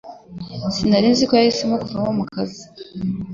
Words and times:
Sinari 0.73 1.07
nzi 1.11 1.23
ko 1.29 1.33
yahisemo 1.39 1.75
kuva 1.83 2.09
mu 2.17 2.23
kazi 2.33 2.63